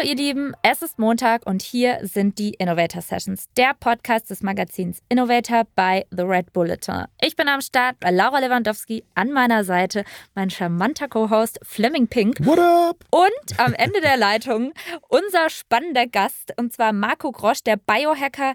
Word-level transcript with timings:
Hallo 0.00 0.08
ihr 0.12 0.16
Lieben, 0.16 0.54
es 0.62 0.80
ist 0.80 0.98
Montag 0.98 1.46
und 1.46 1.60
hier 1.60 1.98
sind 2.00 2.38
die 2.38 2.54
Innovator 2.54 3.02
Sessions, 3.02 3.48
der 3.58 3.74
Podcast 3.78 4.30
des 4.30 4.42
Magazins 4.42 5.02
Innovator 5.10 5.64
bei 5.74 6.06
The 6.10 6.22
Red 6.22 6.54
Bulletin. 6.54 7.04
Ich 7.20 7.36
bin 7.36 7.48
am 7.48 7.60
Start 7.60 8.00
bei 8.00 8.10
Laura 8.10 8.38
Lewandowski, 8.38 9.04
an 9.14 9.30
meiner 9.30 9.62
Seite 9.62 10.04
mein 10.34 10.48
charmanter 10.48 11.06
Co-Host 11.06 11.60
Fleming 11.62 12.08
Pink. 12.08 12.38
What 12.46 12.58
up? 12.58 13.04
Und 13.10 13.60
am 13.60 13.74
Ende 13.74 14.00
der 14.00 14.16
Leitung 14.16 14.72
unser 15.08 15.50
spannender 15.50 16.06
Gast 16.06 16.54
und 16.56 16.72
zwar 16.72 16.94
Marco 16.94 17.30
Grosch, 17.30 17.62
der 17.62 17.76
Biohacker, 17.76 18.54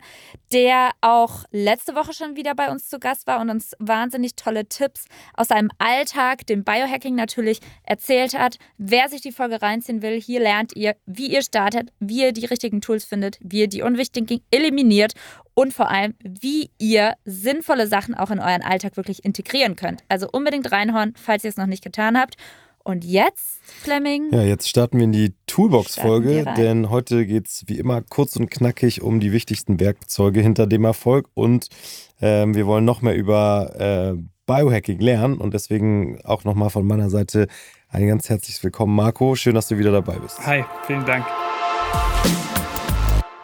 der 0.52 0.94
auch 1.02 1.44
letzte 1.52 1.94
Woche 1.94 2.14
schon 2.14 2.36
wieder 2.36 2.56
bei 2.56 2.72
uns 2.72 2.90
zu 2.90 2.98
Gast 2.98 3.28
war 3.28 3.40
und 3.40 3.52
uns 3.52 3.74
wahnsinnig 3.78 4.36
tolle 4.36 4.66
Tipps 4.68 5.06
aus 5.36 5.50
seinem 5.50 5.70
Alltag, 5.78 6.48
dem 6.48 6.64
Biohacking 6.64 7.14
natürlich, 7.14 7.60
erzählt 7.84 8.36
hat. 8.36 8.58
Wer 8.80 9.10
sich 9.10 9.22
die 9.22 9.32
Folge 9.32 9.62
reinziehen 9.62 10.02
will, 10.02 10.20
hier 10.20 10.40
lernt 10.40 10.76
ihr 10.76 10.96
wie 11.06 11.35
ihr 11.35 11.35
startet, 11.42 11.92
wie 12.00 12.22
ihr 12.22 12.34
die 12.34 12.46
richtigen 12.46 12.82
Tools 12.82 13.06
findet, 13.06 13.38
wie 13.42 13.62
ihr 13.62 13.68
die 13.68 13.82
unwichtigen 13.82 14.42
eliminiert 14.52 15.14
und 15.54 15.74
vor 15.74 15.90
allem, 15.90 16.14
wie 16.24 16.70
ihr 16.78 17.14
sinnvolle 17.26 17.88
Sachen 17.88 18.16
auch 18.16 18.32
in 18.32 18.40
euren 18.40 18.62
Alltag 18.62 18.98
wirklich 18.98 19.24
integrieren 19.24 19.76
könnt. 19.76 20.04
Also 20.10 20.28
unbedingt 20.32 20.72
reinhauen, 20.72 21.14
falls 21.16 21.44
ihr 21.44 21.50
es 21.50 21.58
noch 21.58 21.66
nicht 21.66 21.84
getan 21.84 22.18
habt. 22.18 22.36
Und 22.84 23.04
jetzt, 23.04 23.64
Fleming? 23.64 24.32
Ja, 24.32 24.44
jetzt 24.44 24.70
starten 24.70 24.98
wir 24.98 25.06
in 25.06 25.12
die 25.12 25.34
Toolbox-Folge, 25.48 26.46
denn 26.56 26.92
heute 26.92 27.26
geht 27.26 27.48
es 27.48 27.64
wie 27.66 27.80
immer 27.80 28.04
kurz 28.04 28.36
und 28.36 28.52
knackig 28.52 29.02
um 29.02 29.20
die 29.20 29.32
wichtigsten 29.32 29.80
Werkzeuge 29.80 30.42
hinter 30.42 30.68
dem 30.68 30.86
Erfolg 30.86 31.28
und 31.34 31.70
ähm, 32.22 32.54
wir 32.54 32.68
wollen 32.68 32.86
noch 32.86 33.02
mehr 33.02 33.16
über 33.16 33.74
äh, 33.80 34.22
Biohacking 34.46 35.00
lernen 35.00 35.38
und 35.38 35.54
deswegen 35.54 36.20
auch 36.24 36.44
nochmal 36.44 36.70
von 36.70 36.86
meiner 36.86 37.10
Seite 37.10 37.48
ein 37.90 38.08
ganz 38.08 38.30
herzliches 38.30 38.64
Willkommen, 38.64 38.96
Marco. 38.96 39.36
Schön, 39.36 39.56
dass 39.56 39.68
du 39.68 39.78
wieder 39.78 39.92
dabei 39.92 40.20
bist. 40.20 40.46
Hi, 40.46 40.64
vielen 40.86 41.06
Dank. 41.06 41.26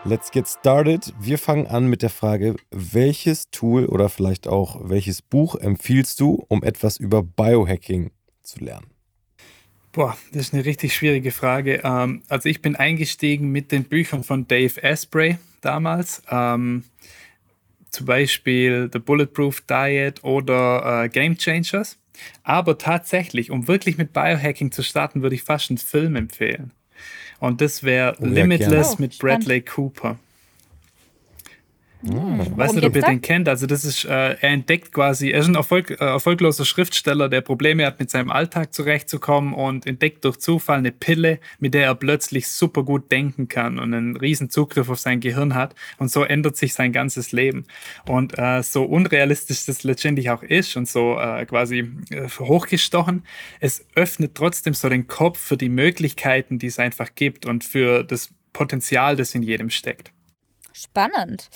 Let's 0.04 0.32
get 0.32 0.48
started. 0.48 1.14
Wir 1.20 1.38
fangen 1.38 1.68
an 1.68 1.88
mit 1.88 2.02
der 2.02 2.10
Frage, 2.10 2.56
welches 2.72 3.50
Tool 3.52 3.86
oder 3.86 4.10
vielleicht 4.10 4.48
auch 4.48 4.80
welches 4.84 5.22
Buch 5.22 5.56
empfiehlst 5.56 6.20
du, 6.20 6.44
um 6.48 6.64
etwas 6.64 6.98
über 6.98 7.24
Biohacking 7.24 8.12
zu 8.42 8.64
lernen? 8.64 8.88
Boah, 9.92 10.18
das 10.32 10.48
ist 10.48 10.54
eine 10.54 10.66
richtig 10.66 10.96
schwierige 10.96 11.32
Frage. 11.32 11.82
Ähm, 11.84 12.24
also 12.30 12.48
ich 12.48 12.62
bin 12.62 12.76
eingestiegen 12.76 13.52
mit 13.52 13.72
den 13.72 13.84
Büchern 13.84 14.24
von 14.24 14.48
Dave 14.48 14.84
Asprey 14.84 15.38
damals. 15.62 16.22
Zum 17.92 18.06
Beispiel 18.06 18.90
The 18.92 19.00
Bulletproof 19.00 19.62
Diet 19.62 20.24
oder 20.24 21.04
äh, 21.04 21.10
Game 21.10 21.38
Changers. 21.38 21.98
Aber 22.44 22.78
tatsächlich, 22.78 23.52
um 23.52 23.68
wirklich 23.68 23.98
mit 23.98 24.14
Biohacking 24.14 24.72
zu 24.72 24.84
starten, 24.84 25.22
würde 25.22 25.36
ich 25.36 25.44
fast 25.44 25.70
einen 25.70 25.78
Film 25.78 26.16
empfehlen. 26.16 26.72
Und 27.40 27.62
das 27.62 27.84
wäre 27.84 28.16
oh, 28.20 28.26
Limitless 28.26 29.00
mit 29.00 29.18
Bradley 29.18 29.62
Cooper. 29.62 30.20
Mhm. 32.02 32.58
Weiß 32.58 32.74
nicht, 32.74 32.86
ob 32.86 32.96
ihr 32.96 33.02
den 33.04 33.22
kennt. 33.22 33.48
Also, 33.48 33.68
das 33.68 33.86
ist, 33.86 34.06
äh, 34.06 34.10
er 34.10 34.50
entdeckt 34.50 34.92
quasi, 34.92 35.30
er 35.30 35.42
ist 35.42 35.48
ein 35.48 35.56
Erfolg, 35.56 35.92
äh, 35.92 35.96
erfolgloser 35.96 36.66
Schriftsteller, 36.66 37.30
der 37.30 37.42
Probleme 37.42 37.86
hat, 37.86 38.00
mit 38.00 38.10
seinem 38.10 38.32
Alltag 38.32 38.74
zurechtzukommen 38.74 39.54
und 39.54 39.86
entdeckt 39.86 40.26
durch 40.26 40.38
Zufall 40.38 40.80
eine 40.80 40.92
Pille, 40.92 41.40
mit 41.60 41.74
der 41.74 41.86
er 41.86 41.96
plötzlich 41.96 42.48
super 42.48 42.84
gut 42.84 43.12
denken 43.12 43.48
kann 43.48 43.78
und 43.78 43.94
einen 43.94 44.18
riesen 44.18 44.50
Zugriff 44.50 44.90
auf 44.90 45.00
sein 45.00 45.20
Gehirn 45.20 45.54
hat. 45.54 45.76
Und 45.98 46.12
so 46.12 46.24
ändert 46.24 46.58
sich 46.58 46.74
sein 46.74 46.92
ganzes 46.92 47.32
Leben. 47.32 47.66
Und 48.08 48.38
äh, 48.38 48.64
so 48.64 48.84
unrealistisch 48.84 49.66
das 49.66 49.84
letztendlich 49.84 50.30
auch 50.30 50.44
ist 50.44 50.76
und 50.76 50.88
so 50.88 51.20
äh, 51.20 51.46
quasi 51.46 51.92
äh, 52.10 52.28
hochgestochen, 52.28 53.24
es 53.60 53.86
öffnet 53.96 54.36
trotzdem 54.36 54.74
so 54.74 54.90
den 54.90 55.08
Kopf 55.08 55.40
für 55.40 55.58
die 55.58 55.70
Möglichkeiten, 55.70 56.58
die 56.58 56.68
es 56.68 56.80
einfach 56.80 57.14
gibt 57.16 57.46
und 57.46 57.64
für 57.64 58.04
das 58.04 58.30
Potenzial, 58.54 59.16
das 59.16 59.36
in 59.36 59.44
jedem 59.44 59.70
steckt. 59.70 60.12
Spannend. 60.74 61.50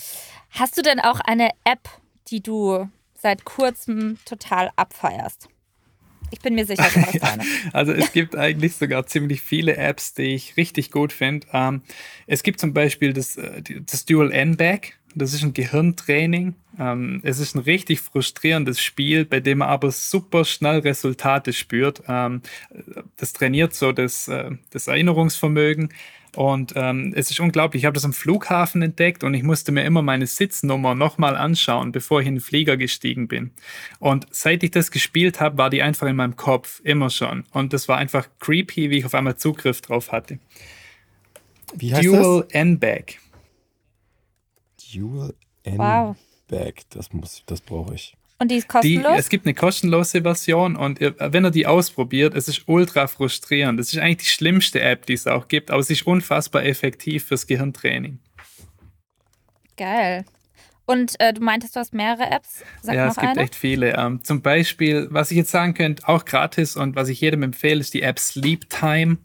Hast 0.51 0.77
du 0.77 0.81
denn 0.81 0.99
auch 0.99 1.19
eine 1.19 1.49
App, 1.63 1.89
die 2.27 2.41
du 2.41 2.89
seit 3.15 3.45
kurzem 3.45 4.17
total 4.25 4.71
abfeierst? 4.75 5.49
Ich 6.31 6.39
bin 6.39 6.55
mir 6.55 6.65
sicher, 6.65 6.87
du 6.93 7.01
hast 7.01 7.23
eine. 7.23 7.43
also 7.73 7.91
es 7.91 8.11
gibt 8.13 8.35
eigentlich 8.35 8.75
sogar 8.75 9.05
ziemlich 9.05 9.41
viele 9.41 9.77
Apps, 9.77 10.13
die 10.13 10.35
ich 10.35 10.57
richtig 10.57 10.91
gut 10.91 11.13
finde. 11.13 11.47
Ähm, 11.53 11.81
es 12.27 12.43
gibt 12.43 12.59
zum 12.59 12.73
Beispiel 12.73 13.13
das, 13.13 13.37
äh, 13.37 13.61
das 13.85 14.05
Dual 14.05 14.31
N-Bag. 14.31 14.93
Das 15.17 15.33
ist 15.33 15.43
ein 15.43 15.53
Gehirntraining. 15.53 16.55
Ähm, 16.77 17.21
es 17.23 17.39
ist 17.39 17.55
ein 17.55 17.59
richtig 17.59 18.01
frustrierendes 18.01 18.81
Spiel, 18.81 19.23
bei 19.23 19.39
dem 19.39 19.59
man 19.59 19.69
aber 19.69 19.91
super 19.91 20.43
schnell 20.43 20.79
Resultate 20.79 21.53
spürt. 21.53 22.03
Ähm, 22.07 22.41
das 23.15 23.31
trainiert 23.31 23.73
so 23.73 23.93
das, 23.93 24.27
äh, 24.27 24.51
das 24.71 24.87
Erinnerungsvermögen. 24.87 25.93
Und 26.35 26.73
ähm, 26.75 27.13
es 27.16 27.31
ist 27.31 27.40
unglaublich. 27.40 27.84
Ich 27.84 27.85
habe 27.85 27.94
das 27.94 28.03
am 28.03 28.13
Flughafen 28.13 28.81
entdeckt 28.81 29.23
und 29.23 29.34
ich 29.34 29.44
musste 29.44 29.72
mir 29.72 29.85
immer 29.85 30.01
meine 30.01 30.28
Sitznummer 30.28 30.94
nochmal 30.94 31.38
anschauen, 31.38 31.91
bevor 31.91 32.22
ich 32.22 32.28
in 32.28 32.35
den 32.35 32.41
Flieger 32.41 32.75
gestiegen 32.75 33.28
bin. 33.28 33.51
Und 34.00 34.28
seit 34.31 34.62
ich 34.63 34.72
das 34.72 34.91
gespielt 34.91 35.40
habe, 35.40 35.57
war 35.57 35.69
die 35.69 35.81
einfach 35.81 36.07
in 36.07 36.18
meinem 36.18 36.35
Kopf, 36.35 36.81
immer 36.84 37.09
schon. 37.09 37.45
Und 37.51 37.72
das 37.72 37.88
war 37.88 37.97
einfach 37.97 38.28
creepy, 38.40 38.90
wie 38.90 38.97
ich 38.97 39.06
auf 39.06 39.16
einmal 39.16 39.38
Zugriff 39.38 39.81
drauf 39.81 40.12
hatte. 40.12 40.40
Wie 41.74 41.94
heißt 41.94 42.06
Dual 42.06 42.45
N-Bag. 42.50 43.19
Dual 44.94 45.34
N-Bag, 45.63 46.16
wow. 46.50 46.78
das, 46.90 47.44
das 47.45 47.62
brauche 47.62 47.95
ich. 47.95 48.16
Und 48.38 48.51
die 48.51 48.56
ist 48.56 48.68
kostenlos? 48.68 49.13
Die, 49.13 49.19
es 49.19 49.29
gibt 49.29 49.46
eine 49.46 49.53
kostenlose 49.53 50.22
Version 50.22 50.75
und 50.75 51.00
ihr, 51.00 51.16
wenn 51.19 51.46
ihr 51.46 51.51
die 51.51 51.68
ausprobiert, 51.68 52.35
es 52.35 52.47
ist 52.47 52.63
ultra 52.68 53.07
frustrierend. 53.07 53.79
Es 53.79 53.94
ist 53.94 54.00
eigentlich 54.00 54.28
die 54.28 54.34
schlimmste 54.34 54.81
App, 54.81 55.06
die 55.06 55.13
es 55.13 55.25
auch 55.25 55.47
gibt, 55.47 55.72
aber 55.72 55.79
es 55.79 55.90
ist 55.90 56.06
unfassbar 56.06 56.66
effektiv 56.66 57.25
fürs 57.25 57.47
Gehirntraining. 57.47 58.19
Geil. 59.78 60.25
Und 60.85 61.19
äh, 61.19 61.34
du 61.34 61.41
meintest, 61.41 61.75
du 61.75 61.79
hast 61.79 61.94
mehrere 61.94 62.29
Apps. 62.29 62.63
Sag 62.81 62.96
ja, 62.96 63.07
es 63.07 63.16
gibt 63.16 63.28
eine. 63.28 63.41
echt 63.41 63.56
viele. 63.56 63.96
Ähm, 63.97 64.23
zum 64.23 64.41
Beispiel, 64.41 65.07
was 65.09 65.31
ich 65.31 65.38
jetzt 65.38 65.50
sagen 65.50 65.73
könnte, 65.73 66.07
auch 66.07 66.25
gratis 66.25 66.75
und 66.75 66.96
was 66.96 67.09
ich 67.09 67.22
jedem 67.22 67.41
empfehle, 67.41 67.79
ist 67.79 67.94
die 67.96 68.03
App 68.03 68.19
Sleep 68.19 68.69
Time. 68.69 69.18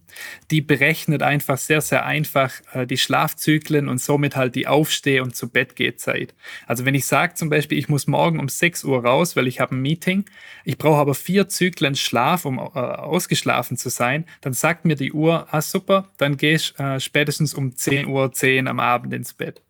Die 0.50 0.62
berechnet 0.62 1.22
einfach 1.22 1.58
sehr, 1.58 1.82
sehr 1.82 2.06
einfach 2.06 2.52
äh, 2.72 2.86
die 2.86 2.96
Schlafzyklen 2.96 3.88
und 3.88 4.00
somit 4.00 4.36
halt 4.36 4.54
die 4.54 4.66
Aufsteh- 4.66 5.20
und 5.20 5.36
zu 5.36 5.50
Bett 5.50 5.74
Zeit. 5.98 6.34
Also 6.66 6.84
wenn 6.84 6.94
ich 6.94 7.06
sage 7.06 7.34
zum 7.34 7.48
Beispiel, 7.48 7.78
ich 7.78 7.88
muss 7.88 8.06
morgen 8.06 8.40
um 8.40 8.48
6 8.48 8.84
Uhr 8.84 9.04
raus, 9.04 9.36
weil 9.36 9.46
ich 9.46 9.60
habe 9.60 9.76
ein 9.76 9.82
Meeting, 9.82 10.24
ich 10.64 10.78
brauche 10.78 10.98
aber 10.98 11.14
vier 11.14 11.48
Zyklen 11.48 11.94
Schlaf, 11.94 12.44
um 12.44 12.58
äh, 12.58 12.60
ausgeschlafen 12.60 13.76
zu 13.76 13.88
sein, 13.88 14.24
dann 14.40 14.52
sagt 14.52 14.84
mir 14.84 14.96
die 14.96 15.12
Uhr, 15.12 15.46
ah 15.50 15.62
super, 15.62 16.10
dann 16.16 16.36
gehe 16.36 16.56
ich 16.56 16.78
äh, 16.78 16.98
spätestens 17.00 17.54
um 17.54 17.76
10 17.76 18.06
Uhr 18.06 18.32
10 18.32 18.66
am 18.66 18.80
Abend 18.80 19.12
ins 19.14 19.34
Bett 19.34 19.62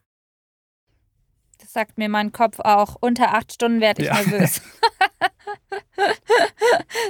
sagt 1.73 1.99
mir 1.99 2.09
mein 2.09 2.33
Kopf 2.33 2.61
auch. 2.61 2.97
Unter 3.01 3.35
acht 3.35 3.53
Stunden 3.53 3.81
werde 3.81 4.03
ich 4.03 4.09
ja. 4.09 4.15
nervös. 4.15 4.63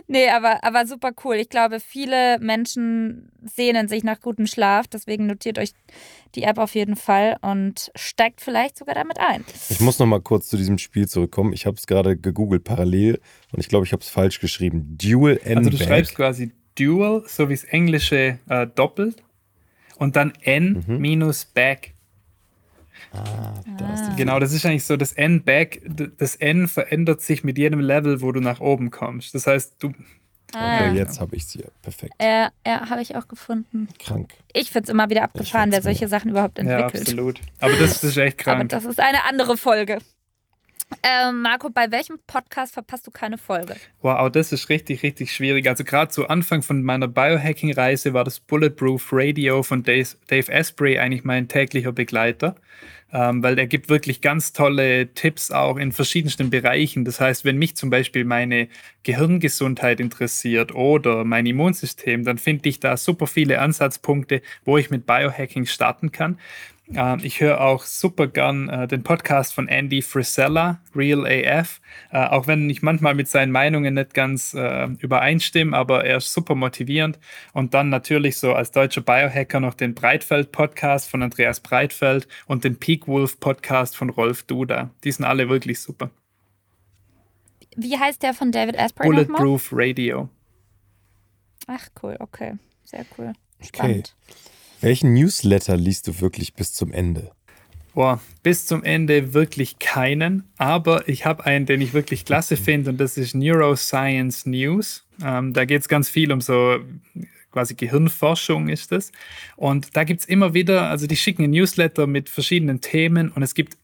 nee, 0.06 0.28
aber, 0.28 0.62
aber 0.65 0.87
super 0.87 1.12
cool. 1.25 1.37
Ich 1.37 1.48
glaube, 1.48 1.81
viele 1.81 2.38
Menschen 2.41 3.31
sehnen 3.43 3.88
sich 3.88 4.04
nach 4.04 4.21
gutem 4.21 4.47
Schlaf. 4.47 4.87
Deswegen 4.88 5.26
notiert 5.26 5.59
euch 5.59 5.72
die 6.34 6.43
App 6.43 6.59
auf 6.59 6.75
jeden 6.75 6.97
Fall 6.97 7.37
und 7.43 7.91
steigt 7.94 8.41
vielleicht 8.41 8.78
sogar 8.78 8.94
damit 8.94 9.19
ein. 9.19 9.44
Ich 9.69 9.81
muss 9.81 9.98
noch 9.98 10.06
mal 10.06 10.21
kurz 10.21 10.48
zu 10.48 10.56
diesem 10.56 10.78
Spiel 10.78 11.09
zurückkommen. 11.09 11.53
Ich 11.53 11.66
habe 11.66 11.77
es 11.77 11.87
gerade 11.87 12.16
gegoogelt 12.16 12.65
parallel 12.65 13.21
und 13.53 13.60
ich 13.60 13.69
glaube, 13.69 13.87
ich 13.87 13.92
habe 13.92 14.03
es 14.03 14.09
falsch 14.09 14.41
geschrieben. 14.41 14.97
Dual 14.98 15.41
N. 15.42 15.59
Also 15.59 15.71
du 15.71 15.78
schreibst 15.78 16.15
quasi 16.15 16.53
Dual, 16.77 17.25
so 17.27 17.48
wie 17.48 17.54
das 17.54 17.65
Englische 17.65 18.38
äh, 18.48 18.66
doppelt 18.66 19.22
und 19.97 20.16
dann 20.16 20.32
N 20.42 20.84
mhm. 20.86 20.98
minus 20.98 21.45
Back. 21.45 21.95
Ah, 23.13 23.55
das 23.79 24.01
ah. 24.01 24.15
Genau, 24.17 24.39
das 24.39 24.53
ist 24.53 24.65
eigentlich 24.67 24.85
so, 24.85 24.97
das 24.97 25.13
N-Back, 25.13 25.83
das 26.19 26.37
N 26.37 26.69
verändert 26.69 27.21
sich 27.21 27.45
mit 27.45 27.59
jedem 27.59 27.81
Level, 27.81 28.21
wo 28.23 28.33
du 28.33 28.41
nach 28.41 28.61
oben 28.61 28.91
kommst. 28.91 29.35
Das 29.35 29.47
heißt, 29.47 29.77
du. 29.79 29.93
Ah. 30.53 30.89
Okay, 30.89 30.97
jetzt 30.97 31.21
habe 31.21 31.37
ich 31.37 31.45
es 31.45 31.51
hier. 31.53 31.71
Perfekt. 31.83 32.15
Ja, 32.21 32.51
ja 32.67 32.91
habe 32.91 33.03
ich 33.03 33.15
auch 33.17 33.29
gefunden. 33.29 33.89
Krank. 33.99 34.35
Ich 34.53 34.71
finde 34.71 34.85
es 34.85 34.91
immer 34.91 35.09
wieder 35.09 35.23
abgefahren, 35.23 35.71
wer 35.71 35.81
solche 35.81 36.09
Sachen 36.09 36.31
überhaupt 36.31 36.59
entwickelt. 36.59 36.95
Ja, 36.95 37.01
absolut. 37.01 37.41
Aber 37.61 37.73
das, 37.75 38.01
das 38.01 38.05
ist 38.05 38.17
echt 38.17 38.39
krank. 38.39 38.59
Aber 38.59 38.69
das 38.69 38.85
ist 38.85 38.99
eine 38.99 39.25
andere 39.25 39.57
Folge. 39.57 39.99
Ähm, 41.03 41.42
Marco, 41.42 41.71
bei 41.71 41.91
welchem 41.91 42.19
Podcast 42.27 42.75
verpasst 42.75 43.07
du 43.07 43.10
keine 43.10 43.39
Folge? 43.39 43.77
Wow, 44.03 44.31
das 44.31 44.53
ist 44.53 44.69
richtig, 44.69 45.03
richtig 45.03 45.33
schwierig. 45.33 45.69
Also 45.69 45.84
gerade 45.84 46.10
zu 46.10 46.28
Anfang 46.28 46.63
von 46.63 46.83
meiner 46.83 47.09
Biohacking-Reise 47.09 48.13
war 48.13 48.25
das 48.25 48.41
Bulletproof 48.41 49.09
Radio 49.13 49.63
von 49.63 49.83
Dave, 49.83 50.15
Asprey 50.31 50.98
eigentlich 50.98 51.25
mein 51.25 51.48
täglicher 51.48 51.92
Begleiter 51.92 52.57
ähm, 53.13 53.42
weil 53.42 53.59
er 53.59 53.66
gibt 53.66 53.89
wirklich 53.89 54.21
ganz 54.21 54.53
tolle 54.53 55.13
Tipps 55.15 55.51
auch 55.51 55.77
in 55.77 55.92
verschiedensten 55.92 56.51
Bereichen. 56.51 57.04
Das 57.04 57.21
heißt, 57.21 57.45
wenn 57.45 57.59
mich 57.59 57.77
zum 57.77 57.91
Beispiel 57.91 58.25
meine 58.25 58.69
Gehirngesundheit 59.03 60.01
interessiert 60.01 60.75
oder 60.75 61.25
mein 61.25 61.47
Immunsystem, 61.47 62.25
dann 62.25 62.39
finde 62.39 62.69
ich 62.69 62.81
da 62.81 62.97
super 62.97 63.27
viele 63.27 63.60
Ansatzpunkte, 63.60 64.42
wo 64.65 64.78
ich 64.78 64.91
mit 64.91 65.07
Biohacking 65.07 65.66
starten 65.66 66.13
kann. 66.13 66.39
Äh, 66.95 67.25
ich 67.25 67.41
höre 67.41 67.60
auch 67.60 67.84
super 67.84 68.27
gern 68.27 68.69
äh, 68.69 68.89
den 68.89 69.03
Podcast 69.03 69.54
von 69.54 69.69
Andy 69.69 70.03
Frisella, 70.03 70.81
Real 70.95 71.27
AF, 71.27 71.81
äh, 72.10 72.19
auch 72.19 72.47
wenn 72.47 72.69
ich 72.69 72.83
manchmal 72.83 73.15
mit 73.15 73.28
seinen 73.28 73.53
Meinungen 73.53 73.95
nicht 73.95 74.15
ganz 74.15 74.54
äh, 74.54 74.87
übereinstimme, 74.98 75.77
aber 75.77 76.04
er 76.04 76.19
ist 76.19 76.33
super 76.33 76.54
motivierend. 76.54 77.19
Und 77.53 77.75
dann 77.75 77.89
natürlich 77.89 78.37
so 78.37 78.54
als 78.54 78.71
deutscher 78.71 79.01
Biohacker 79.01 79.60
noch 79.60 79.75
den 79.75 79.95
Breitfeld-Podcast 79.95 81.09
von 81.09 81.22
Andreas 81.22 81.60
Breitfeld 81.60 82.27
und 82.47 82.65
den 82.65 82.77
Peak 82.77 83.07
Wolf-Podcast 83.07 83.97
von 83.97 84.10
Rolf 84.10 84.42
Duda. 84.45 84.91
Die 85.04 85.13
sind 85.13 85.25
alle 85.25 85.48
wirklich 85.48 85.81
super. 85.81 86.10
Wie 87.77 87.97
heißt 87.97 88.22
der 88.22 88.34
von 88.34 88.51
David 88.53 88.77
Asprey 88.77 89.07
Bulletproof 89.07 89.69
Radio. 89.72 90.28
Ach 91.66 91.89
cool, 92.03 92.16
okay. 92.19 92.54
Sehr 92.83 93.07
cool. 93.16 93.33
Spannend. 93.60 94.16
Okay. 94.27 94.59
Welchen 94.80 95.12
Newsletter 95.12 95.77
liest 95.77 96.09
du 96.09 96.21
wirklich 96.21 96.54
bis 96.54 96.72
zum 96.72 96.91
Ende? 96.92 97.32
Boah, 97.92 98.21
bis 98.42 98.66
zum 98.66 98.82
Ende 98.82 99.34
wirklich 99.34 99.78
keinen, 99.78 100.44
aber 100.56 101.06
ich 101.06 101.27
habe 101.27 101.44
einen, 101.44 101.66
den 101.66 101.82
ich 101.82 101.92
wirklich 101.92 102.24
klasse 102.24 102.56
finde 102.56 102.91
und 102.91 102.98
das 102.98 103.18
ist 103.18 103.34
Neuroscience 103.34 104.47
News. 104.47 105.04
Ähm, 105.22 105.53
da 105.53 105.66
geht 105.66 105.82
es 105.82 105.88
ganz 105.88 106.09
viel 106.09 106.32
um 106.32 106.41
so 106.41 106.78
quasi 107.50 107.74
Gehirnforschung 107.74 108.68
ist 108.68 108.92
es. 108.92 109.12
Und 109.56 109.97
da 109.97 110.04
gibt 110.04 110.21
es 110.21 110.27
immer 110.27 110.54
wieder, 110.54 110.88
also 110.88 111.06
die 111.06 111.16
schicken 111.16 111.44
ein 111.44 111.50
Newsletter 111.50 112.06
mit 112.06 112.28
verschiedenen 112.28 112.80
Themen 112.80 113.30
und 113.30 113.42
es 113.42 113.54
gibt 113.54 113.77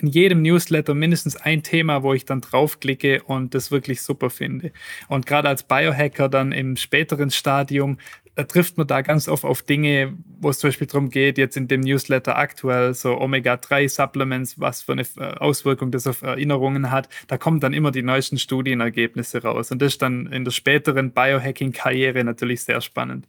in 0.00 0.08
jedem 0.08 0.42
Newsletter 0.42 0.94
mindestens 0.94 1.36
ein 1.36 1.62
Thema, 1.64 2.04
wo 2.04 2.14
ich 2.14 2.24
dann 2.24 2.40
draufklicke 2.40 3.22
und 3.24 3.54
das 3.54 3.72
wirklich 3.72 4.02
super 4.02 4.30
finde. 4.30 4.70
Und 5.08 5.26
gerade 5.26 5.48
als 5.48 5.64
Biohacker 5.64 6.28
dann 6.28 6.52
im 6.52 6.76
späteren 6.76 7.30
Stadium 7.30 7.98
da 8.38 8.44
trifft 8.44 8.78
man 8.78 8.86
da 8.86 9.00
ganz 9.00 9.26
oft 9.26 9.44
auf 9.44 9.62
Dinge, 9.62 10.16
wo 10.38 10.50
es 10.50 10.60
zum 10.60 10.68
Beispiel 10.68 10.86
darum 10.86 11.10
geht, 11.10 11.38
jetzt 11.38 11.56
in 11.56 11.66
dem 11.66 11.80
Newsletter 11.80 12.38
aktuell 12.38 12.94
so 12.94 13.20
Omega-3-Supplements, 13.20 14.60
was 14.60 14.82
für 14.82 14.92
eine 14.92 15.02
äh, 15.02 15.38
Auswirkung 15.38 15.90
das 15.90 16.06
auf 16.06 16.22
Erinnerungen 16.22 16.92
hat. 16.92 17.08
Da 17.26 17.36
kommen 17.36 17.58
dann 17.58 17.72
immer 17.72 17.90
die 17.90 18.02
neuesten 18.02 18.38
Studienergebnisse 18.38 19.42
raus. 19.42 19.72
Und 19.72 19.82
das 19.82 19.94
ist 19.94 20.02
dann 20.02 20.26
in 20.28 20.44
der 20.44 20.52
späteren 20.52 21.10
Biohacking-Karriere 21.10 22.22
natürlich 22.22 22.62
sehr 22.62 22.80
spannend. 22.80 23.26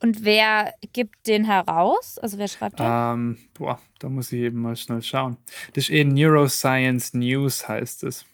Und 0.00 0.24
wer 0.24 0.72
gibt 0.94 1.26
den 1.26 1.44
heraus? 1.44 2.16
Also 2.22 2.38
wer 2.38 2.48
schreibt 2.48 2.78
den? 2.78 2.86
Ähm, 2.88 3.38
boah, 3.52 3.78
da 3.98 4.08
muss 4.08 4.32
ich 4.32 4.40
eben 4.40 4.62
mal 4.62 4.76
schnell 4.76 5.02
schauen. 5.02 5.36
Das 5.74 5.84
ist 5.84 5.90
eh 5.90 6.04
Neuroscience 6.04 7.12
News, 7.12 7.68
heißt 7.68 8.04
es. 8.04 8.24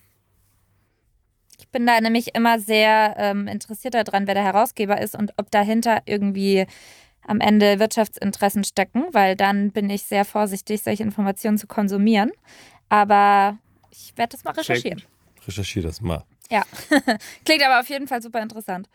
Ich 1.75 1.77
bin 1.77 1.89
da 1.89 2.01
nämlich 2.01 2.37
immer 2.37 2.61
sehr 2.61 3.17
ähm, 3.19 3.49
interessiert 3.49 3.95
daran, 3.95 4.29
wer 4.29 4.35
der 4.35 4.45
Herausgeber 4.45 5.01
ist 5.01 5.17
und 5.17 5.33
ob 5.39 5.51
dahinter 5.51 6.03
irgendwie 6.05 6.69
am 7.27 7.41
Ende 7.41 7.81
Wirtschaftsinteressen 7.81 8.63
stecken, 8.63 9.07
weil 9.11 9.35
dann 9.35 9.73
bin 9.73 9.91
ich 9.91 10.05
sehr 10.05 10.25
vorsichtig, 10.25 10.85
solche 10.85 11.03
Informationen 11.03 11.59
zu 11.59 11.67
konsumieren. 11.67 12.31
Aber 12.91 13.59
ich 13.91 14.17
werde 14.17 14.37
das 14.37 14.45
mal 14.45 14.53
recherchieren. 14.53 14.99
Check. 14.99 15.49
Recherchiere 15.49 15.89
das 15.89 16.01
mal. 16.01 16.23
Ja, 16.49 16.63
klingt 17.45 17.65
aber 17.65 17.81
auf 17.81 17.89
jeden 17.89 18.07
Fall 18.07 18.23
super 18.23 18.41
interessant. 18.41 18.89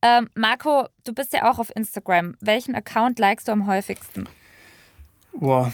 Ähm, 0.00 0.30
Marco, 0.34 0.88
du 1.04 1.12
bist 1.12 1.34
ja 1.34 1.52
auch 1.52 1.58
auf 1.58 1.70
Instagram. 1.76 2.34
Welchen 2.40 2.74
Account 2.74 3.18
likest 3.18 3.48
du 3.48 3.52
am 3.52 3.66
häufigsten? 3.66 4.26
Boah, 5.34 5.70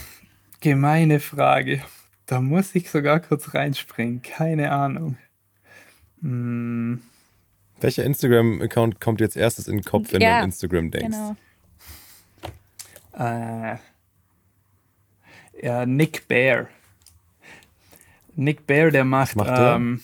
gemeine 0.60 1.20
Frage. 1.20 1.84
Da 2.26 2.40
muss 2.40 2.74
ich 2.74 2.90
sogar 2.90 3.20
kurz 3.20 3.54
reinspringen. 3.54 4.22
Keine 4.22 4.72
Ahnung. 4.72 5.16
Hm. 6.22 7.02
Welcher 7.80 8.04
Instagram-Account 8.04 9.00
kommt 9.00 9.20
jetzt 9.20 9.36
erstes 9.36 9.66
in 9.66 9.78
den 9.78 9.84
Kopf, 9.84 10.12
wenn 10.12 10.20
ja, 10.20 10.28
du 10.28 10.36
an 10.36 10.44
Instagram 10.44 10.90
denkst? 10.90 11.18
Genau. 11.18 11.36
Äh, 13.18 13.76
ja, 15.62 15.84
Nick 15.84 16.28
Bear. 16.28 16.68
Nick 18.34 18.66
Bear, 18.66 18.90
der 18.90 19.04
macht, 19.04 19.36
macht 19.36 19.50
ähm, 19.58 20.00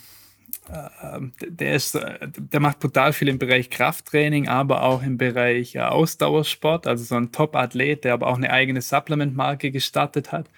äh, 0.71 1.21
der 1.49 1.75
ist, 1.75 1.95
äh, 1.95 2.29
der 2.37 2.61
macht 2.61 2.81
brutal 2.81 3.13
viel 3.13 3.29
im 3.29 3.39
Bereich 3.39 3.71
Krafttraining, 3.71 4.49
aber 4.49 4.83
auch 4.83 5.03
im 5.03 5.17
Bereich 5.17 5.77
äh, 5.77 5.81
Ausdauersport, 5.81 6.87
also 6.87 7.05
so 7.05 7.15
ein 7.15 7.33
Top-Athlet, 7.33 8.05
der 8.05 8.15
aber 8.15 8.27
auch 8.27 8.37
eine 8.37 8.51
eigene 8.51 8.83
Supplement-Marke 8.83 9.71
gestartet 9.71 10.33
hat. 10.33 10.51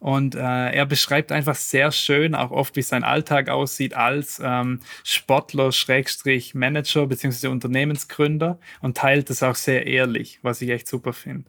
Und 0.00 0.34
äh, 0.34 0.38
er 0.38 0.86
beschreibt 0.86 1.30
einfach 1.30 1.54
sehr 1.54 1.92
schön, 1.92 2.34
auch 2.34 2.50
oft, 2.50 2.74
wie 2.74 2.82
sein 2.82 3.04
Alltag 3.04 3.50
aussieht 3.50 3.94
als 3.94 4.40
ähm, 4.42 4.80
Sportler, 5.04 5.72
Schrägstrich, 5.72 6.54
Manager 6.54 7.06
bzw. 7.06 7.48
Unternehmensgründer 7.48 8.58
und 8.80 8.96
teilt 8.96 9.28
das 9.28 9.42
auch 9.42 9.56
sehr 9.56 9.86
ehrlich, 9.86 10.38
was 10.42 10.62
ich 10.62 10.70
echt 10.70 10.88
super 10.88 11.12
finde. 11.12 11.44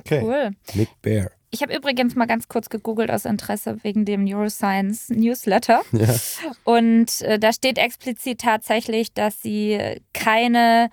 Okay. 0.00 0.20
Cool. 0.22 0.50
Nick 0.74 0.88
Bear. 1.00 1.30
Ich 1.54 1.62
habe 1.62 1.76
übrigens 1.76 2.16
mal 2.16 2.26
ganz 2.26 2.48
kurz 2.48 2.70
gegoogelt 2.70 3.10
aus 3.10 3.26
Interesse 3.26 3.76
wegen 3.84 4.04
dem 4.04 4.24
Neuroscience 4.24 5.10
Newsletter. 5.10 5.82
Ja. 5.92 6.14
Und 6.64 7.20
äh, 7.20 7.38
da 7.38 7.52
steht 7.52 7.78
explizit 7.78 8.40
tatsächlich, 8.40 9.12
dass 9.12 9.42
sie 9.42 10.00
keine 10.12 10.90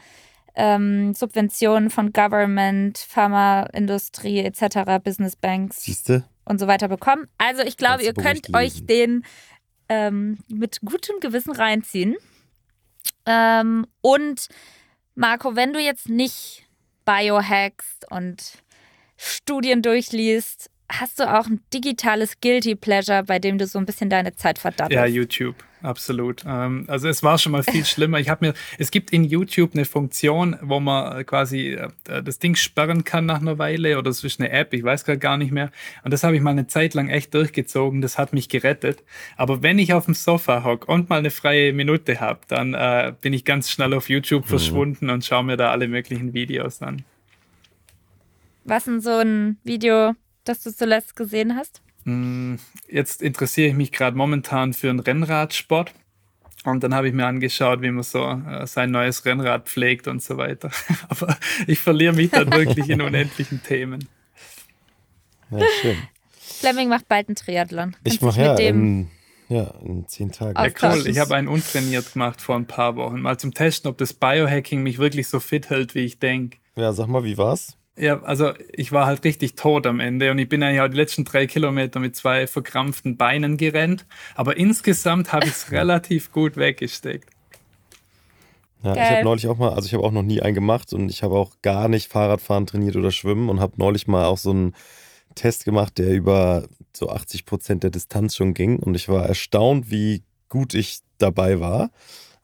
ähm, 0.55 1.13
Subventionen 1.13 1.89
von 1.89 2.11
Government, 2.13 2.97
Pharmaindustrie 2.97 4.39
etc., 4.39 5.01
Business 5.03 5.35
Banks 5.35 5.83
Siehste? 5.83 6.23
und 6.45 6.59
so 6.59 6.67
weiter 6.67 6.87
bekommen. 6.87 7.27
Also 7.37 7.63
ich 7.63 7.77
glaube, 7.77 8.03
ihr 8.03 8.13
könnt 8.13 8.53
euch 8.55 8.85
den 8.85 9.23
ähm, 9.87 10.39
mit 10.47 10.79
gutem 10.81 11.19
Gewissen 11.19 11.51
reinziehen. 11.51 12.15
Ähm, 13.25 13.85
und 14.01 14.47
Marco, 15.15 15.55
wenn 15.55 15.73
du 15.73 15.79
jetzt 15.79 16.09
nicht 16.09 16.65
biohackst 17.05 18.09
und 18.11 18.53
Studien 19.17 19.81
durchliest, 19.81 20.69
hast 20.91 21.19
du 21.19 21.31
auch 21.31 21.47
ein 21.47 21.61
digitales 21.73 22.39
Guilty 22.39 22.75
Pleasure, 22.75 23.23
bei 23.23 23.39
dem 23.39 23.57
du 23.57 23.67
so 23.67 23.79
ein 23.79 23.85
bisschen 23.85 24.09
deine 24.09 24.35
Zeit 24.35 24.59
verdattelst? 24.59 24.95
Ja, 24.95 25.05
YouTube 25.05 25.55
absolut. 25.81 26.43
Ähm, 26.45 26.85
also 26.87 27.07
es 27.07 27.23
war 27.23 27.37
schon 27.37 27.51
mal 27.51 27.63
viel 27.63 27.85
schlimmer. 27.85 28.19
Ich 28.19 28.29
habe 28.29 28.47
mir, 28.47 28.53
es 28.77 28.91
gibt 28.91 29.11
in 29.11 29.23
YouTube 29.23 29.73
eine 29.73 29.85
Funktion, 29.85 30.57
wo 30.61 30.79
man 30.79 31.25
quasi 31.25 31.73
äh, 31.73 31.89
das 32.23 32.39
Ding 32.39 32.55
sperren 32.55 33.03
kann 33.03 33.25
nach 33.25 33.41
einer 33.41 33.57
Weile 33.57 33.97
oder 33.97 34.09
es 34.09 34.23
ist 34.23 34.39
eine 34.39 34.49
App, 34.51 34.73
ich 34.73 34.83
weiß 34.83 35.05
gerade 35.05 35.19
gar 35.19 35.37
nicht 35.37 35.51
mehr. 35.51 35.71
Und 36.03 36.11
das 36.11 36.23
habe 36.23 36.35
ich 36.35 36.41
mal 36.41 36.51
eine 36.51 36.67
Zeit 36.67 36.93
lang 36.93 37.09
echt 37.09 37.33
durchgezogen. 37.33 38.01
Das 38.01 38.17
hat 38.17 38.33
mich 38.33 38.49
gerettet. 38.49 39.03
Aber 39.37 39.63
wenn 39.63 39.79
ich 39.79 39.93
auf 39.93 40.05
dem 40.05 40.13
Sofa 40.13 40.63
hocke 40.63 40.85
und 40.91 41.09
mal 41.09 41.19
eine 41.19 41.31
freie 41.31 41.73
Minute 41.73 42.19
habe, 42.19 42.39
dann 42.47 42.73
äh, 42.73 43.13
bin 43.21 43.33
ich 43.33 43.45
ganz 43.45 43.69
schnell 43.69 43.93
auf 43.93 44.09
YouTube 44.09 44.45
mhm. 44.45 44.49
verschwunden 44.49 45.09
und 45.09 45.25
schaue 45.25 45.43
mir 45.43 45.57
da 45.57 45.71
alle 45.71 45.87
möglichen 45.87 46.33
Videos 46.33 46.81
an. 46.81 47.03
Was 48.65 48.85
denn 48.85 49.01
so 49.01 49.17
ein 49.17 49.57
Video, 49.63 50.13
das 50.43 50.61
du 50.61 50.71
zuletzt 50.71 51.15
gesehen 51.15 51.55
hast? 51.55 51.81
Hm, 52.05 52.59
jetzt 52.89 53.21
interessiere 53.21 53.69
ich 53.69 53.75
mich 53.75 53.91
gerade 53.91 54.17
momentan 54.17 54.73
für 54.73 54.89
einen 54.89 54.99
Rennradsport. 54.99 55.93
Und 56.65 56.83
dann 56.83 56.93
habe 56.93 57.07
ich 57.07 57.13
mir 57.13 57.25
angeschaut, 57.25 57.81
wie 57.81 57.91
man 57.91 58.03
so 58.03 58.25
äh, 58.25 58.67
sein 58.67 58.91
neues 58.91 59.25
Rennrad 59.25 59.69
pflegt 59.69 60.07
und 60.07 60.21
so 60.21 60.37
weiter. 60.37 60.71
Aber 61.09 61.37
ich 61.67 61.79
verliere 61.79 62.13
mich 62.13 62.31
dann 62.31 62.51
wirklich 62.51 62.89
in 62.89 63.01
unendlichen 63.01 63.63
Themen. 63.63 64.07
Ja, 65.51 65.65
schön. 65.81 65.97
Fleming 66.37 66.89
macht 66.89 67.07
bald 67.07 67.29
einen 67.29 67.35
Triathlon. 67.35 67.95
Ich 68.03 68.21
mache 68.21 68.41
ja, 68.41 68.55
in, 68.55 69.09
ja, 69.47 69.73
in 69.81 70.07
zehn 70.07 70.31
Tagen. 70.31 70.59
Ja, 70.61 70.69
cool. 70.83 71.07
Ich 71.07 71.17
habe 71.17 71.35
einen 71.35 71.47
untrainiert 71.47 72.13
gemacht 72.13 72.41
vor 72.41 72.57
ein 72.57 72.65
paar 72.65 72.97
Wochen. 72.97 73.21
Mal 73.21 73.39
zum 73.39 73.53
Testen, 73.53 73.89
ob 73.89 73.97
das 73.97 74.13
Biohacking 74.13 74.83
mich 74.83 74.97
wirklich 74.99 75.29
so 75.29 75.39
fit 75.39 75.69
hält, 75.69 75.95
wie 75.95 76.03
ich 76.03 76.19
denke. 76.19 76.57
Ja, 76.75 76.91
sag 76.91 77.07
mal, 77.07 77.23
wie 77.23 77.37
war's? 77.37 77.78
Ja, 77.99 78.21
also 78.23 78.53
ich 78.71 78.93
war 78.93 79.05
halt 79.05 79.25
richtig 79.25 79.55
tot 79.55 79.85
am 79.85 79.99
Ende 79.99 80.31
und 80.31 80.39
ich 80.39 80.47
bin 80.47 80.63
eigentlich 80.63 80.79
auch 80.79 80.87
die 80.87 80.95
letzten 80.95 81.25
drei 81.25 81.47
Kilometer 81.47 81.99
mit 81.99 82.15
zwei 82.15 82.47
verkrampften 82.47 83.17
Beinen 83.17 83.57
gerannt. 83.57 84.05
Aber 84.35 84.55
insgesamt 84.55 85.33
habe 85.33 85.47
ich 85.47 85.51
es 85.51 85.71
relativ 85.71 86.31
gut 86.31 86.55
weggesteckt. 86.55 87.29
Ja, 88.83 88.93
Geil. 88.93 89.03
ich 89.03 89.11
habe 89.11 89.23
neulich 89.25 89.47
auch 89.47 89.57
mal, 89.57 89.73
also 89.73 89.85
ich 89.85 89.93
habe 89.93 90.05
auch 90.05 90.11
noch 90.11 90.23
nie 90.23 90.41
einen 90.41 90.55
gemacht 90.55 90.93
und 90.93 91.09
ich 91.09 91.23
habe 91.23 91.35
auch 91.35 91.57
gar 91.61 91.89
nicht 91.89 92.09
Fahrradfahren 92.09 92.65
trainiert 92.65 92.95
oder 92.95 93.11
Schwimmen 93.11 93.49
und 93.49 93.59
habe 93.59 93.73
neulich 93.75 94.07
mal 94.07 94.25
auch 94.25 94.37
so 94.37 94.51
einen 94.51 94.75
Test 95.35 95.65
gemacht, 95.65 95.97
der 95.97 96.13
über 96.13 96.67
so 96.95 97.09
80 97.09 97.45
Prozent 97.45 97.83
der 97.83 97.89
Distanz 97.89 98.37
schon 98.37 98.53
ging 98.53 98.79
und 98.79 98.95
ich 98.95 99.09
war 99.09 99.25
erstaunt, 99.25 99.91
wie 99.91 100.23
gut 100.47 100.73
ich 100.73 100.99
dabei 101.17 101.59
war. 101.59 101.91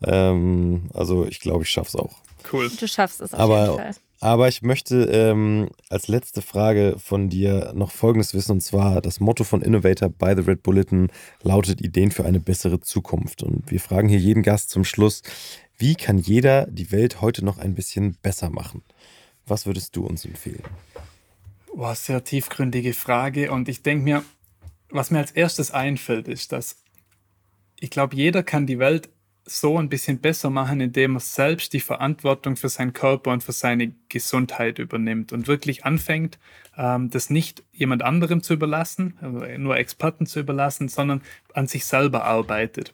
Ähm, 0.03 0.89
also 0.93 1.25
ich 1.25 1.39
glaube, 1.39 1.63
ich 1.63 1.69
schaffe 1.69 1.87
es 1.87 1.95
auch. 1.95 2.15
Cool. 2.51 2.69
Du 2.77 2.87
schaffst 2.89 3.21
es 3.21 3.33
auf 3.33 3.39
Aber 3.39 3.65
jeden 3.65 3.77
Fall. 3.77 3.95
Aber 4.25 4.47
ich 4.47 4.63
möchte 4.63 5.03
ähm, 5.03 5.69
als 5.87 6.07
letzte 6.07 6.41
Frage 6.41 6.95
von 6.97 7.29
dir 7.29 7.73
noch 7.75 7.91
Folgendes 7.91 8.33
wissen, 8.33 8.53
und 8.53 8.61
zwar 8.61 8.99
das 8.99 9.19
Motto 9.19 9.43
von 9.43 9.61
Innovator 9.61 10.09
by 10.09 10.33
the 10.35 10.41
Red 10.41 10.63
Bulletin 10.63 11.11
lautet 11.43 11.79
Ideen 11.79 12.09
für 12.09 12.25
eine 12.25 12.39
bessere 12.39 12.79
Zukunft. 12.79 13.43
Und 13.43 13.69
wir 13.69 13.79
fragen 13.79 14.09
hier 14.09 14.17
jeden 14.17 14.41
Gast 14.41 14.71
zum 14.71 14.83
Schluss, 14.83 15.21
wie 15.77 15.93
kann 15.93 16.17
jeder 16.17 16.65
die 16.65 16.91
Welt 16.91 17.21
heute 17.21 17.45
noch 17.45 17.59
ein 17.59 17.75
bisschen 17.75 18.17
besser 18.23 18.49
machen? 18.49 18.81
Was 19.45 19.67
würdest 19.67 19.95
du 19.95 20.07
uns 20.07 20.25
empfehlen? 20.25 20.63
Boah, 21.75 21.93
sehr 21.93 22.23
tiefgründige 22.23 22.95
Frage. 22.95 23.51
Und 23.51 23.69
ich 23.69 23.83
denke 23.83 24.05
mir, 24.05 24.23
was 24.89 25.11
mir 25.11 25.19
als 25.19 25.33
erstes 25.33 25.69
einfällt, 25.69 26.27
ist, 26.27 26.51
dass 26.51 26.77
ich 27.79 27.91
glaube, 27.91 28.15
jeder 28.15 28.41
kann 28.41 28.65
die 28.65 28.79
Welt 28.79 29.07
so 29.45 29.77
ein 29.77 29.89
bisschen 29.89 30.19
besser 30.19 30.49
machen, 30.49 30.81
indem 30.81 31.15
er 31.15 31.19
selbst 31.19 31.73
die 31.73 31.79
Verantwortung 31.79 32.55
für 32.55 32.69
seinen 32.69 32.93
Körper 32.93 33.31
und 33.31 33.43
für 33.43 33.51
seine 33.51 33.93
Gesundheit 34.09 34.79
übernimmt 34.79 35.31
und 35.33 35.47
wirklich 35.47 35.85
anfängt, 35.85 36.39
ähm, 36.77 37.11
das 37.11 37.29
nicht 37.29 37.63
jemand 37.71 38.01
anderem 38.01 38.41
zu 38.41 38.53
überlassen, 38.53 39.17
also 39.21 39.45
nur 39.57 39.77
Experten 39.77 40.25
zu 40.25 40.39
überlassen, 40.39 40.89
sondern 40.89 41.21
an 41.53 41.67
sich 41.67 41.85
selber 41.85 42.23
arbeitet. 42.23 42.93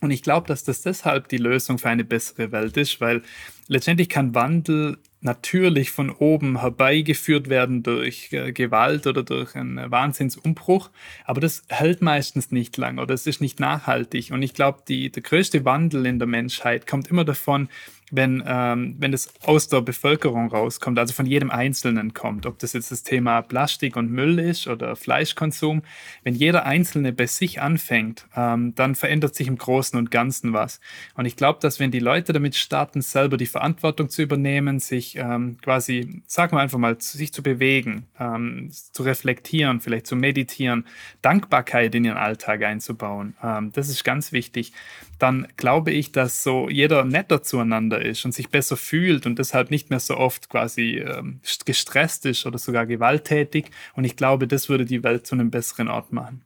Und 0.00 0.10
ich 0.10 0.22
glaube, 0.22 0.48
dass 0.48 0.64
das 0.64 0.82
deshalb 0.82 1.28
die 1.28 1.38
Lösung 1.38 1.78
für 1.78 1.88
eine 1.88 2.04
bessere 2.04 2.52
Welt 2.52 2.76
ist, 2.76 3.00
weil 3.00 3.22
letztendlich 3.68 4.08
kann 4.08 4.34
Wandel 4.34 4.98
natürlich 5.20 5.90
von 5.90 6.10
oben 6.10 6.60
herbeigeführt 6.60 7.48
werden 7.48 7.82
durch 7.82 8.32
äh, 8.32 8.52
Gewalt 8.52 9.06
oder 9.06 9.22
durch 9.22 9.54
einen 9.54 9.90
Wahnsinnsumbruch, 9.90 10.90
aber 11.24 11.40
das 11.40 11.64
hält 11.68 12.02
meistens 12.02 12.50
nicht 12.50 12.76
lang 12.76 12.98
oder 12.98 13.14
es 13.14 13.26
ist 13.26 13.40
nicht 13.40 13.60
nachhaltig. 13.60 14.30
Und 14.30 14.42
ich 14.42 14.54
glaube, 14.54 14.80
der 14.86 15.22
größte 15.22 15.64
Wandel 15.64 16.06
in 16.06 16.18
der 16.18 16.28
Menschheit 16.28 16.86
kommt 16.86 17.08
immer 17.08 17.24
davon, 17.24 17.68
wenn, 18.12 18.42
ähm, 18.46 18.94
wenn 18.98 19.10
das 19.10 19.32
aus 19.44 19.68
der 19.68 19.80
Bevölkerung 19.80 20.48
rauskommt, 20.48 20.98
also 20.98 21.12
von 21.12 21.26
jedem 21.26 21.50
Einzelnen 21.50 22.14
kommt, 22.14 22.46
ob 22.46 22.58
das 22.60 22.72
jetzt 22.72 22.92
das 22.92 23.02
Thema 23.02 23.42
Plastik 23.42 23.96
und 23.96 24.12
Müll 24.12 24.38
ist 24.38 24.68
oder 24.68 24.94
Fleischkonsum, 24.94 25.82
wenn 26.22 26.34
jeder 26.34 26.66
Einzelne 26.66 27.12
bei 27.12 27.26
sich 27.26 27.60
anfängt, 27.60 28.26
ähm, 28.36 28.74
dann 28.76 28.94
verändert 28.94 29.34
sich 29.34 29.48
im 29.48 29.58
Großen 29.58 29.98
und 29.98 30.10
Ganzen 30.10 30.52
was. 30.52 30.80
Und 31.14 31.26
ich 31.26 31.34
glaube, 31.34 31.58
dass 31.60 31.80
wenn 31.80 31.90
die 31.90 31.98
Leute 31.98 32.32
damit 32.32 32.54
starten, 32.54 33.02
selber 33.02 33.36
die 33.36 33.46
Verantwortung 33.46 34.08
zu 34.08 34.22
übernehmen, 34.22 34.78
sich 34.78 35.16
ähm, 35.16 35.56
quasi, 35.60 36.22
sagen 36.26 36.56
wir 36.56 36.60
einfach 36.60 36.78
mal, 36.78 37.00
sich 37.00 37.32
zu 37.32 37.42
bewegen, 37.42 38.06
ähm, 38.20 38.70
zu 38.70 39.02
reflektieren, 39.02 39.80
vielleicht 39.80 40.06
zu 40.06 40.14
meditieren, 40.14 40.84
Dankbarkeit 41.22 41.94
in 41.94 42.04
ihren 42.04 42.18
Alltag 42.18 42.62
einzubauen, 42.62 43.34
ähm, 43.42 43.72
das 43.72 43.88
ist 43.88 44.04
ganz 44.04 44.30
wichtig, 44.30 44.72
dann 45.18 45.48
glaube 45.56 45.90
ich, 45.92 46.12
dass 46.12 46.42
so 46.42 46.68
jeder 46.68 47.04
netter 47.04 47.42
zueinander 47.42 48.04
ist 48.04 48.24
und 48.24 48.32
sich 48.32 48.50
besser 48.50 48.76
fühlt 48.76 49.26
und 49.26 49.38
deshalb 49.38 49.70
nicht 49.70 49.90
mehr 49.90 50.00
so 50.00 50.16
oft 50.16 50.48
quasi 50.48 50.98
ähm, 50.98 51.40
gestresst 51.64 52.26
ist 52.26 52.46
oder 52.46 52.58
sogar 52.58 52.86
gewalttätig. 52.86 53.70
Und 53.94 54.04
ich 54.04 54.16
glaube, 54.16 54.46
das 54.46 54.68
würde 54.68 54.84
die 54.84 55.02
Welt 55.02 55.26
zu 55.26 55.34
einem 55.34 55.50
besseren 55.50 55.88
Ort 55.88 56.12
machen. 56.12 56.42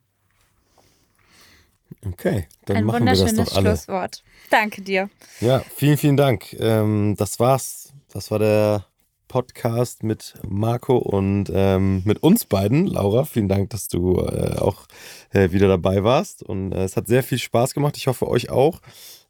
Okay, 2.06 2.46
dann 2.64 2.78
Ein 2.78 2.84
machen 2.84 3.04
wir 3.04 3.12
das 3.12 3.34
doch 3.34 3.56
alle. 3.56 3.70
Schlusswort. 3.70 4.22
Danke 4.48 4.82
dir. 4.82 5.10
Ja, 5.40 5.60
vielen, 5.76 5.96
vielen 5.96 6.16
Dank. 6.16 6.52
Ähm, 6.54 7.14
das 7.16 7.38
war's. 7.40 7.92
Das 8.12 8.30
war 8.30 8.38
der 8.38 8.86
Podcast 9.30 10.02
mit 10.02 10.34
Marco 10.44 10.96
und 10.96 11.52
ähm, 11.54 12.02
mit 12.04 12.20
uns 12.20 12.46
beiden. 12.46 12.88
Laura, 12.88 13.24
vielen 13.24 13.46
Dank, 13.46 13.70
dass 13.70 13.86
du 13.86 14.18
äh, 14.18 14.56
auch 14.58 14.88
äh, 15.30 15.52
wieder 15.52 15.68
dabei 15.68 16.02
warst. 16.02 16.42
Und 16.42 16.72
äh, 16.72 16.82
es 16.82 16.96
hat 16.96 17.06
sehr 17.06 17.22
viel 17.22 17.38
Spaß 17.38 17.72
gemacht. 17.72 17.96
Ich 17.96 18.08
hoffe, 18.08 18.26
euch 18.26 18.50
auch. 18.50 18.80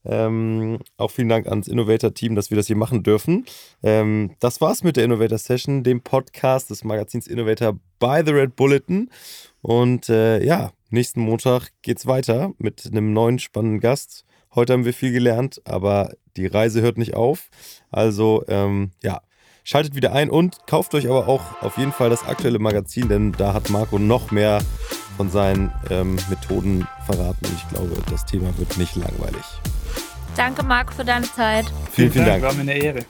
Ähm, 0.07 0.78
auch 0.97 1.11
vielen 1.11 1.28
Dank 1.28 1.47
ans 1.49 1.69
Innovator-Team, 1.69 2.35
dass 2.35 2.49
wir 2.49 2.57
das 2.57 2.66
hier 2.66 2.76
machen 2.76 3.02
dürfen. 3.02 3.45
Ähm, 3.83 4.37
das 4.40 4.62
war's 4.62 4.83
mit 4.83 4.97
der 4.97 5.04
Innovator 5.04 5.37
Session, 5.37 5.85
dem 5.85 6.00
Podcast 6.00 6.71
des 6.71 6.83
Magazins 6.83 7.26
Innovator 7.26 7.75
by 7.99 8.23
The 8.25 8.33
Red 8.33 8.57
Bulletin. 8.57 9.11
Und 9.61 10.09
äh, 10.09 10.42
ja, 10.42 10.73
nächsten 10.88 11.21
Montag 11.21 11.73
geht's 11.83 12.07
weiter 12.07 12.54
mit 12.57 12.87
einem 12.87 13.12
neuen 13.12 13.38
spannenden 13.38 13.80
Gast. 13.80 14.25
Heute 14.54 14.73
haben 14.73 14.87
wir 14.87 14.95
viel 14.95 15.12
gelernt, 15.12 15.61
aber 15.66 16.14
die 16.38 16.47
Reise 16.47 16.80
hört 16.80 16.97
nicht 16.97 17.12
auf. 17.12 17.50
Also 17.90 18.45
ähm, 18.49 18.92
ja, 19.02 19.21
Schaltet 19.64 19.94
wieder 19.94 20.12
ein 20.12 20.30
und 20.30 20.66
kauft 20.66 20.94
euch 20.94 21.08
aber 21.08 21.28
auch 21.28 21.62
auf 21.62 21.76
jeden 21.78 21.92
Fall 21.92 22.10
das 22.10 22.26
aktuelle 22.26 22.58
Magazin, 22.58 23.08
denn 23.08 23.32
da 23.32 23.52
hat 23.52 23.70
Marco 23.70 23.98
noch 23.98 24.30
mehr 24.30 24.60
von 25.16 25.30
seinen 25.30 25.72
ähm, 25.90 26.16
Methoden 26.28 26.86
verraten. 27.04 27.46
Ich 27.54 27.68
glaube, 27.68 27.92
das 28.10 28.24
Thema 28.24 28.56
wird 28.58 28.78
nicht 28.78 28.96
langweilig. 28.96 29.44
Danke, 30.36 30.62
Marco, 30.62 30.92
für 30.92 31.04
deine 31.04 31.30
Zeit. 31.30 31.66
Vielen, 31.92 32.10
vielen 32.10 32.26
Dank. 32.26 32.42
Dank. 32.42 32.56
War 32.56 32.64
mir 32.64 32.70
eine 32.70 32.82
Ehre. 32.82 33.04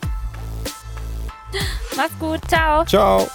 Mach's 1.96 2.18
gut. 2.18 2.40
Ciao. 2.48 2.84
Ciao. 2.84 3.28